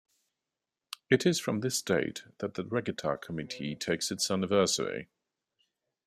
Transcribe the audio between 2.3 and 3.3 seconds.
that the Regatta